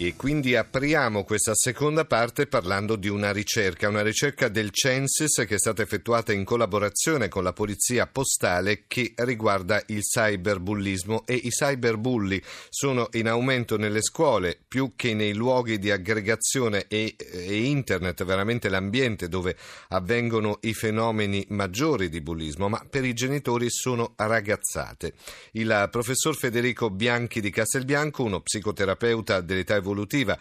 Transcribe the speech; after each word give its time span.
E 0.00 0.14
quindi 0.14 0.54
apriamo 0.54 1.24
questa 1.24 1.56
seconda 1.56 2.04
parte 2.04 2.46
parlando 2.46 2.94
di 2.94 3.08
una 3.08 3.32
ricerca, 3.32 3.88
una 3.88 4.00
ricerca 4.00 4.46
del 4.46 4.70
Censis 4.70 5.44
che 5.44 5.56
è 5.56 5.58
stata 5.58 5.82
effettuata 5.82 6.32
in 6.32 6.44
collaborazione 6.44 7.26
con 7.26 7.42
la 7.42 7.52
polizia 7.52 8.06
postale 8.06 8.84
che 8.86 9.14
riguarda 9.16 9.82
il 9.86 10.02
cyberbullismo 10.02 11.24
e 11.26 11.34
i 11.34 11.48
cyberbulli 11.48 12.40
sono 12.68 13.08
in 13.14 13.26
aumento 13.26 13.76
nelle 13.76 14.00
scuole 14.00 14.56
più 14.68 14.92
che 14.94 15.14
nei 15.14 15.34
luoghi 15.34 15.80
di 15.80 15.90
aggregazione 15.90 16.86
e, 16.86 17.16
e 17.18 17.64
internet, 17.64 18.24
veramente 18.24 18.68
l'ambiente 18.68 19.28
dove 19.28 19.56
avvengono 19.88 20.58
i 20.60 20.74
fenomeni 20.74 21.44
maggiori 21.48 22.08
di 22.08 22.20
bullismo, 22.20 22.68
ma 22.68 22.86
per 22.88 23.04
i 23.04 23.14
genitori 23.14 23.68
sono 23.68 24.12
ragazzate. 24.14 25.14
Il 25.54 25.88
professor 25.90 26.36
Federico 26.36 26.88
Bianchi 26.88 27.40
di 27.40 27.50
Castelbianco, 27.50 28.22
uno 28.22 28.42
psicoterapeuta 28.42 29.40
dell'età 29.40 29.74
evolutiva, 29.74 29.86
evolutiva 29.88 30.36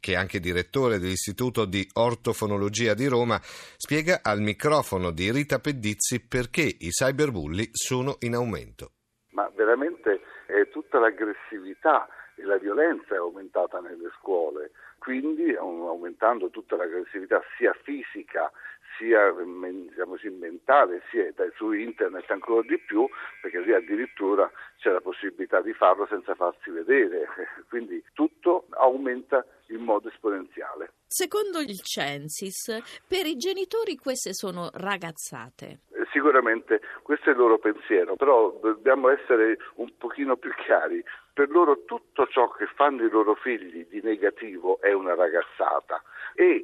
che 0.00 0.12
è 0.12 0.16
anche 0.16 0.40
direttore 0.40 0.98
dell'Istituto 0.98 1.64
di 1.64 1.86
Ortofonologia 1.94 2.94
di 2.94 3.06
Roma, 3.06 3.38
spiega 3.42 4.20
al 4.22 4.40
microfono 4.40 5.10
di 5.10 5.30
Rita 5.32 5.58
Pedizzi 5.58 6.24
perché 6.24 6.62
i 6.62 6.90
cyberbulli 6.90 7.70
sono 7.72 8.16
in 8.20 8.34
aumento. 8.34 8.92
Ma 9.30 9.50
veramente 9.54 10.20
eh, 10.46 10.68
tutta 10.70 10.98
l'aggressività 10.98 12.08
e 12.36 12.44
la 12.44 12.58
violenza 12.58 13.14
è 13.14 13.18
aumentata 13.18 13.80
nelle 13.80 14.10
scuole, 14.18 14.70
quindi 15.08 15.54
aumentando 15.54 16.50
tutta 16.50 16.76
l'aggressività 16.76 17.42
sia 17.56 17.72
fisica 17.82 18.52
sia 18.98 19.32
diciamo 19.32 20.10
così, 20.10 20.28
mentale, 20.28 21.00
sia 21.10 21.32
su 21.56 21.72
internet 21.72 22.30
ancora 22.30 22.60
di 22.60 22.78
più, 22.78 23.08
perché 23.40 23.60
lì 23.60 23.72
addirittura 23.72 24.50
c'è 24.76 24.90
la 24.90 25.00
possibilità 25.00 25.62
di 25.62 25.72
farlo 25.72 26.06
senza 26.10 26.34
farsi 26.34 26.68
vedere, 26.68 27.26
quindi 27.70 28.04
tutto 28.12 28.66
aumenta 28.72 29.46
in 29.68 29.80
modo 29.80 30.08
esponenziale. 30.08 30.92
Secondo 31.06 31.60
il 31.60 31.80
Censis, 31.80 33.00
per 33.08 33.24
i 33.24 33.36
genitori 33.36 33.96
queste 33.96 34.34
sono 34.34 34.68
ragazzate. 34.74 35.78
Sicuramente 36.12 36.80
questo 37.02 37.30
è 37.30 37.32
il 37.32 37.38
loro 37.38 37.58
pensiero, 37.58 38.16
però 38.16 38.58
dobbiamo 38.60 39.08
essere 39.08 39.58
un 39.74 39.90
pochino 39.98 40.36
più 40.36 40.52
chiari. 40.54 41.02
Per 41.32 41.50
loro 41.50 41.84
tutto 41.84 42.26
ciò 42.26 42.48
che 42.50 42.66
fanno 42.74 43.04
i 43.04 43.10
loro 43.10 43.34
figli 43.34 43.86
di 43.86 44.00
negativo 44.02 44.80
è 44.80 44.92
una 44.92 45.14
ragazzata 45.14 46.02
e 46.34 46.62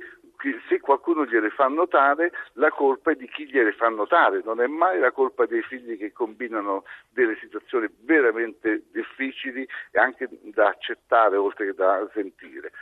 se 0.69 0.81
qualcuno 0.81 1.25
gliele 1.25 1.51
fa 1.51 1.69
notare, 1.69 2.33
la 2.55 2.71
colpa 2.71 3.13
è 3.13 3.15
di 3.15 3.27
chi 3.29 3.47
gliele 3.47 3.73
fa 3.73 3.89
notare, 3.89 4.43
non 4.45 4.61
è 4.61 4.67
mai 4.67 4.99
la 4.99 5.11
colpa 5.11 5.47
dei 5.47 5.63
figli 5.63 5.97
che 5.97 6.13
combinano 6.13 6.85
delle 7.11 7.37
situazioni 7.41 7.89
veramente 8.01 8.85
difficili 8.93 9.67
e 9.91 9.99
anche 9.99 10.29
da 10.43 10.69
accettare 10.69 11.37
oltre 11.37 11.67
che 11.67 11.75
da 11.75 12.07
sentire. 12.13 12.73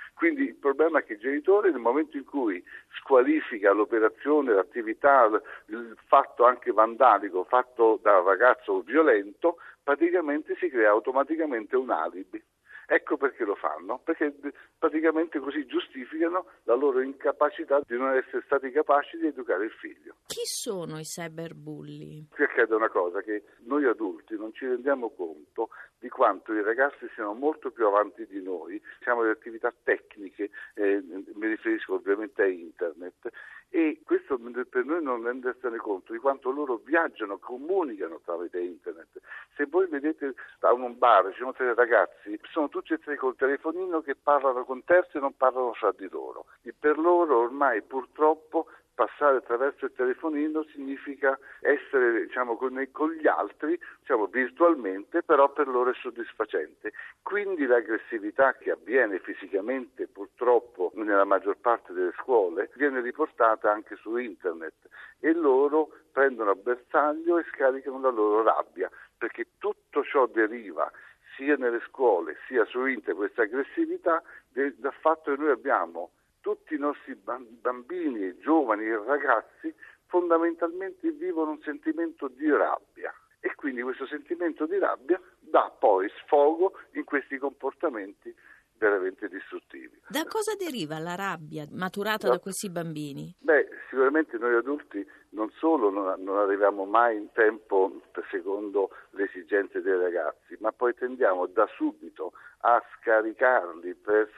Problema 0.83 0.99
è 0.99 1.07
che 1.07 1.13
il 1.13 1.21
genitore 1.21 1.71
nel 1.71 1.79
momento 1.79 2.17
in 2.17 2.25
cui 2.25 2.61
squalifica 2.99 3.71
l'operazione, 3.71 4.53
l'attività, 4.53 5.31
il 5.67 5.97
fatto 6.09 6.45
anche 6.45 6.73
vandalico 6.73 7.45
fatto 7.45 8.01
da 8.03 8.21
ragazzo 8.21 8.81
violento, 8.81 9.59
praticamente 9.81 10.57
si 10.59 10.69
crea 10.69 10.91
automaticamente 10.91 11.77
un 11.77 11.91
alibi. 11.91 12.43
Ecco 12.89 13.17
perché 13.17 13.45
lo 13.45 13.55
fanno, 13.55 14.01
perché 14.03 14.35
praticamente 14.77 15.39
così 15.39 15.65
giustificano 15.67 16.47
la 16.65 16.75
loro 16.75 17.01
incapacità 17.01 17.81
di 17.87 17.97
non 17.97 18.17
essere 18.17 18.43
stati 18.45 18.73
capaci 18.73 19.19
di 19.19 19.29
educare 19.29 19.67
il 19.67 19.71
figlio. 19.71 20.17
Chi 20.27 20.45
sono 20.45 20.99
i 20.99 21.05
cyberbulli? 21.05 22.27
Accade 22.53 22.75
una 22.75 22.91
cosa 22.91 23.23
che 23.23 23.45
noi 23.61 23.87
adulti 23.87 24.37
non 24.37 24.53
ci 24.53 24.67
rendiamo 24.67 25.09
conto 25.09 25.71
di 25.99 26.11
quanto 26.11 26.53
i 26.53 26.63
ragazzi 26.63 27.09
siano 27.15 27.33
molto 27.33 27.71
più 27.71 27.87
avanti 27.87 28.27
di 28.27 28.43
noi, 28.43 28.79
siamo 29.01 29.23
delle 29.23 29.33
attività 29.33 29.73
tecniche, 29.83 30.51
eh, 30.75 31.03
mi 31.03 31.47
riferisco 31.47 31.95
ovviamente 31.95 32.43
a 32.43 32.47
internet, 32.47 33.31
e 33.71 34.03
questo 34.05 34.39
per 34.69 34.85
noi 34.85 35.03
non 35.03 35.23
rendersene 35.23 35.79
conto 35.79 36.13
di 36.13 36.19
quanto 36.19 36.51
loro 36.51 36.79
viaggiano, 36.85 37.39
comunicano 37.39 38.21
tramite 38.23 38.61
internet. 38.61 39.19
Se 39.57 39.65
voi 39.65 39.87
vedete 39.87 40.35
a 40.59 40.75
un 40.75 40.99
bar 40.99 41.31
ci 41.33 41.39
sono 41.39 41.55
tre 41.55 41.73
ragazzi, 41.73 42.39
sono 42.51 42.69
tutti 42.69 42.93
e 42.93 42.99
tre 42.99 43.17
col 43.17 43.35
telefonino 43.35 44.03
che 44.03 44.15
parlano 44.15 44.65
con 44.65 44.85
terzi 44.85 45.17
e 45.17 45.21
non 45.21 45.35
parlano 45.39 45.73
fra 45.73 45.91
di 45.97 46.07
loro. 46.11 46.45
E 46.61 46.75
per 46.79 46.99
loro 46.99 47.39
ormai 47.39 47.81
purtroppo 47.81 48.67
passare 48.95 49.39
attraverso 49.39 49.87
il 49.87 49.93
telefonino 49.95 50.65
significa 50.65 51.39
essere 51.61 52.27
diciamo, 52.27 52.57
con, 52.57 52.87
con, 52.93 53.11
gli 53.13 53.27
altri 53.27 53.79
diciamo, 54.01 54.27
virtualmente, 54.27 55.23
però 55.23 55.51
per 55.51 55.69
loro 55.69 55.91
è 55.91 55.95
soddisfacente. 55.95 56.93
Quindi 57.23 57.67
l'aggressività 57.67 58.55
che 58.55 58.71
avviene 58.71 59.19
fisicamente 59.21 60.07
purtroppo 60.07 60.93
nella 60.95 61.25
maggior 61.25 61.57
parte 61.59 61.93
delle 61.93 62.13
scuole 62.21 62.71
viene 62.75 63.01
riportata 63.01 63.71
anche 63.71 63.97
su 63.97 64.17
internet 64.17 64.75
e 65.21 65.33
loro 65.33 65.91
prendono 66.13 66.51
a 66.51 66.55
bersaglio 66.55 67.39
e 67.39 67.45
scaricano 67.53 68.01
la 68.01 68.11
loro 68.11 68.43
rabbia, 68.43 68.91
perché 69.17 69.47
tutto 69.59 70.05
ciò 70.05 70.27
deriva 70.27 70.91
sia 71.37 71.57
nelle 71.57 71.81
scuole 71.87 72.37
sia 72.47 72.65
su 72.67 72.85
internet, 72.85 73.17
questa 73.17 73.43
aggressività 73.43 74.23
dal 74.51 74.95
fatto 75.01 75.35
che 75.35 75.41
noi 75.41 75.51
abbiamo 75.51 76.11
tutti 76.43 76.75
i 76.75 76.79
nostri 76.79 77.15
bambini, 77.15 78.37
giovani 78.39 78.85
e 78.85 79.03
ragazzi 79.03 79.75
fondamentalmente 80.07 81.11
vivono 81.13 81.53
un 81.53 81.61
sentimento 81.63 82.29
di 82.29 82.51
rabbia 82.51 83.15
e 83.41 83.55
quindi 83.55 83.81
questo 83.81 84.07
sentimento 84.07 84.67
di 84.67 84.79
rabbia 84.79 85.19
dà 85.41 85.75
poi 85.79 86.09
sfogo 86.23 86.75
in 86.93 87.05
questi 87.05 87.39
comportamenti 87.39 88.35
veramente 88.77 89.29
distruttivi. 89.29 90.01
Da 90.09 90.25
cosa 90.25 90.55
deriva 90.57 90.99
la 90.99 91.15
rabbia 91.15 91.65
maturata 91.71 92.27
no. 92.27 92.35
da 92.35 92.41
questi 92.41 92.69
bambini? 92.69 93.35
Beh, 93.39 93.69
sicuramente 93.89 94.37
noi 94.39 94.55
adulti 94.57 95.07
non 95.31 95.51
solo 95.59 95.89
non, 95.89 96.21
non, 96.23 96.37
arriviamo 96.39 96.85
mai 96.85 97.17
in 97.17 97.31
tempo 97.33 98.01
secondo 98.31 98.91
le 99.11 99.25
esigenze 99.25 99.81
dei 99.81 99.97
ragazzi, 99.97 100.57
ma 100.59 100.73
poi 100.73 100.95
tendiamo 100.95 101.47
da 101.47 101.67
subito 101.77 102.33
a 102.61 102.83
scaricarli 102.99 103.91
eh, 103.91 104.29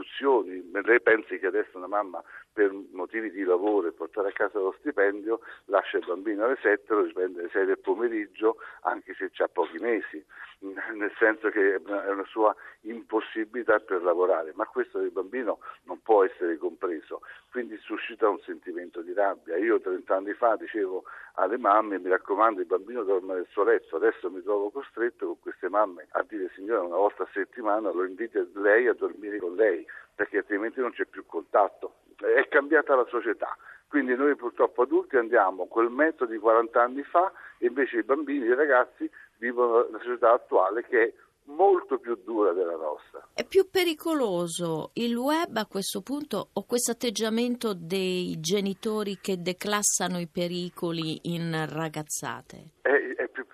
istituzioni, 0.00 0.62
lei 0.84 1.00
pensi 1.00 1.38
che 1.38 1.46
adesso 1.46 1.76
una 1.76 1.86
mamma 1.86 2.22
per 2.60 2.74
motivi 2.92 3.30
di 3.30 3.42
lavoro 3.42 3.88
e 3.88 3.92
portare 3.92 4.28
a 4.28 4.32
casa 4.32 4.58
lo 4.58 4.74
stipendio 4.80 5.40
lascia 5.66 5.96
il 5.96 6.04
bambino 6.06 6.44
alle 6.44 6.58
7 6.60 6.92
lo 6.92 7.04
riprende 7.04 7.40
alle 7.40 7.48
6 7.48 7.64
del 7.64 7.78
pomeriggio 7.78 8.56
anche 8.82 9.14
se 9.14 9.30
ha 9.42 9.48
pochi 9.48 9.78
mesi, 9.78 10.22
nel 10.60 11.12
senso 11.18 11.48
che 11.48 11.76
è 11.76 11.80
una 12.10 12.26
sua 12.26 12.54
impossibilità 12.82 13.78
per 13.78 14.02
lavorare, 14.02 14.52
ma 14.54 14.66
questo 14.66 14.98
del 14.98 15.10
bambino 15.10 15.60
non 15.84 16.02
può 16.02 16.22
essere 16.22 16.58
compreso, 16.58 17.22
quindi 17.50 17.78
suscita 17.78 18.28
un 18.28 18.38
sentimento 18.40 19.00
di 19.00 19.14
rabbia. 19.14 19.56
Io 19.56 19.80
30 19.80 20.14
anni 20.14 20.34
fa 20.34 20.56
dicevo 20.56 21.04
alle 21.34 21.56
mamme 21.56 21.98
mi 21.98 22.10
raccomando 22.10 22.60
il 22.60 22.66
bambino 22.66 23.04
dorme 23.04 23.34
nel 23.34 23.46
suo 23.48 23.64
letto, 23.64 23.96
adesso 23.96 24.30
mi 24.30 24.42
trovo 24.42 24.68
costretto 24.70 25.24
con 25.26 25.40
queste 25.40 25.70
mamme 25.70 26.08
a 26.10 26.22
dire 26.28 26.50
signora 26.54 26.82
una 26.82 26.96
volta 26.96 27.22
a 27.22 27.28
settimana 27.32 27.90
lo 27.90 28.04
invito 28.04 28.46
lei 28.54 28.86
a 28.86 28.92
dormire 28.92 29.38
con 29.38 29.54
lei 29.54 29.86
perché 30.14 30.38
altrimenti 30.38 30.80
non 30.80 30.92
c'è 30.92 31.06
più 31.06 31.24
contatto. 31.24 31.94
È 32.26 32.48
cambiata 32.48 32.94
la 32.94 33.06
società. 33.08 33.56
Quindi 33.88 34.14
noi 34.14 34.36
purtroppo 34.36 34.82
adulti 34.82 35.16
andiamo 35.16 35.66
col 35.66 35.90
metodo 35.90 36.30
di 36.30 36.38
40 36.38 36.80
anni 36.80 37.02
fa 37.02 37.32
e 37.58 37.66
invece 37.66 37.98
i 37.98 38.02
bambini 38.04 38.44
e 38.44 38.50
i 38.50 38.54
ragazzi 38.54 39.10
vivono 39.38 39.88
la 39.90 39.98
società 39.98 40.32
attuale 40.32 40.84
che 40.86 41.02
è 41.02 41.12
molto 41.46 41.98
più 41.98 42.16
dura 42.24 42.52
della 42.52 42.76
nostra. 42.76 43.26
È 43.34 43.44
più 43.44 43.68
pericoloso 43.68 44.90
il 44.94 45.16
web 45.16 45.56
a 45.56 45.66
questo 45.66 46.02
punto 46.02 46.50
o 46.52 46.64
questo 46.64 46.92
atteggiamento 46.92 47.74
dei 47.74 48.38
genitori 48.38 49.18
che 49.20 49.40
declassano 49.40 50.20
i 50.20 50.28
pericoli 50.28 51.18
in 51.34 51.66
ragazzate? 51.68 52.78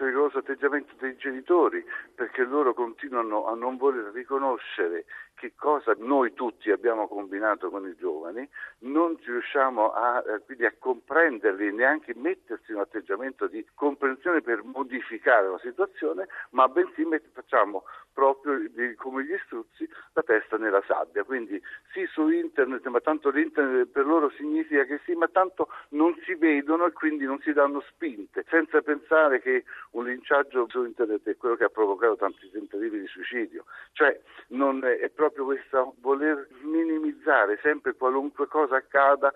Pericoloso 0.07 0.37
l'atteggiamento 0.37 0.95
dei 1.01 1.17
genitori 1.17 1.85
perché 2.15 2.45
loro 2.45 2.75
continuano 2.75 3.47
a 3.47 3.57
non 3.57 3.77
voler 3.77 4.13
riconoscere 4.13 5.05
che 5.37 5.53
cosa 5.55 5.95
noi 5.99 6.33
tutti 6.33 6.71
abbiamo 6.71 7.07
combinato 7.09 7.69
con 7.71 7.87
i 7.87 7.95
giovani, 7.97 8.49
non 8.81 9.19
riusciamo 9.23 9.93
a, 9.93 10.25
eh, 10.27 10.41
quindi 10.45 10.65
a 10.65 10.75
comprenderli, 10.79 11.73
neanche 11.73 12.15
mettersi 12.15 12.71
in 12.71 12.77
un 12.77 12.83
atteggiamento 12.83 13.47
di 13.47 13.65
comprensione 13.75 14.41
per 14.41 14.63
modificare 14.65 15.49
la 15.49 15.59
situazione, 15.59 16.27
ma 16.51 16.69
bensì 16.69 17.05
facciamo 17.33 17.85
proprio 18.15 18.59
come 18.97 19.25
gli 19.25 19.37
struzzi 19.45 19.87
la 20.15 20.23
testa 20.23 20.57
nella 20.57 20.83
sabbia. 20.87 21.23
Quindi 21.23 21.61
sì 21.93 22.07
su 22.07 22.31
internet, 22.31 22.87
ma 22.87 23.01
tanto 23.01 23.29
l'internet 23.29 23.89
per 23.89 24.07
loro 24.07 24.31
significa 24.31 24.85
che 24.85 25.01
sì, 25.05 25.13
ma 25.13 25.29
tanto 25.29 25.69
non 25.91 26.19
si 26.25 26.35
vedono 26.35 26.87
e 26.87 26.93
quindi 26.93 27.27
non 27.27 27.39
si 27.41 27.53
danno 27.53 27.83
spinte, 27.89 28.43
senza 28.49 28.81
pensare 28.81 29.43
che 29.43 29.65
un 29.97 30.05
linciaggio 30.05 30.67
su 30.69 30.85
internet 30.85 31.27
è 31.27 31.37
quello 31.37 31.57
che 31.57 31.65
ha 31.65 31.69
provocato 31.69 32.17
tanti 32.17 32.51
tentativi 32.51 33.01
di 33.01 33.07
suicidio. 33.07 33.65
Cioè 33.93 34.21
non 34.49 34.85
è, 34.85 34.99
è 34.99 35.09
proprio 35.09 35.45
questo 35.45 35.95
voler 36.01 36.49
minimizzare 36.63 37.59
sempre 37.63 37.95
qualunque 37.95 38.47
cosa 38.47 38.77
accada 38.77 39.33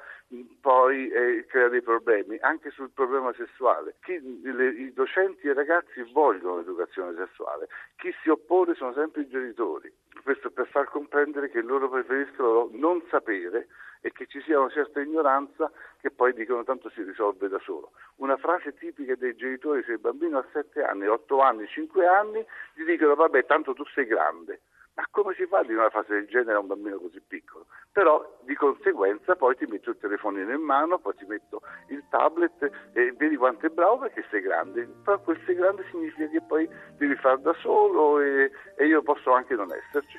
poi 0.61 1.09
eh, 1.09 1.47
crea 1.49 1.69
dei 1.69 1.83
problemi, 1.83 2.39
anche 2.41 2.71
sul 2.71 2.91
problema 2.91 3.33
sessuale. 3.35 3.97
Chi, 4.03 4.21
le, 4.43 4.69
I 4.69 4.93
docenti 4.93 5.47
e 5.47 5.51
i 5.51 5.55
ragazzi 5.55 6.03
vogliono 6.13 6.59
l'educazione 6.59 7.17
sessuale, 7.17 7.69
chi 7.97 8.15
si 8.23 8.29
oppone 8.29 8.75
sono 8.75 8.93
sempre 8.93 9.23
i 9.23 9.29
genitori. 9.29 9.93
Questo 10.23 10.51
per 10.51 10.67
far 10.69 10.87
comprendere 10.87 11.51
che 11.51 11.61
loro 11.61 11.89
preferiscono 11.89 12.69
non 12.73 13.03
sapere 13.11 13.69
e 14.01 14.13
che 14.13 14.27
ci 14.27 14.41
sia 14.43 14.59
una 14.59 14.71
certa 14.71 15.01
ignoranza 15.01 15.71
che 16.01 16.11
poi 16.11 16.33
dicono 16.33 16.65
tanto 16.65 16.89
si 16.91 17.03
risolve 17.03 17.49
da 17.49 17.59
solo. 17.61 17.93
Una 18.17 18.37
frase 18.37 18.75
tipica 18.75 19.15
dei 19.15 19.35
genitori 19.35 19.83
se 19.83 19.93
il 19.93 19.99
bambino 19.99 20.39
ha 20.39 20.47
7 20.53 20.83
anni, 20.83 21.07
8 21.07 21.41
anni, 21.41 21.67
5 21.67 22.07
anni, 22.07 22.45
gli 22.75 22.85
dicono 22.85 23.15
vabbè 23.15 23.45
tanto 23.45 23.75
tu 23.75 23.85
sei 23.87 24.07
grande. 24.07 24.61
Ma 25.01 25.07
come 25.11 25.33
si 25.33 25.47
fa 25.47 25.61
a 25.61 25.65
una 25.67 25.89
frase 25.89 26.13
del 26.13 26.27
genere 26.27 26.57
a 26.57 26.59
un 26.59 26.67
bambino 26.67 26.99
così 26.99 27.23
piccolo? 27.27 27.65
Però 27.91 28.39
di 28.43 28.55
conseguenza 28.55 29.35
poi 29.35 29.57
ti 29.57 29.65
metto 29.65 29.89
il 29.89 29.97
telefonino 29.99 30.53
in 30.53 30.61
mano, 30.61 30.99
poi 30.99 31.15
ti 31.15 31.25
metto 31.25 31.63
il 31.89 32.05
tablet 32.11 32.71
e 32.93 33.11
vedi 33.13 33.37
quanto 33.37 33.65
è 33.65 33.71
bravo 33.71 34.01
perché 34.01 34.23
sei 34.29 34.43
grande. 34.43 34.87
Però 35.03 35.19
quel 35.21 35.41
sei 35.47 35.55
grande 35.55 35.87
significa 35.91 36.29
che 36.29 36.43
poi 36.43 36.69
devi 36.99 37.17
fare 37.17 37.41
da 37.41 37.55
solo 37.55 38.21
e, 38.21 38.51
e 38.77 38.87
io 38.87 39.01
posso 39.01 39.33
anche 39.33 39.55
non 39.55 39.73
esserci. 39.73 40.19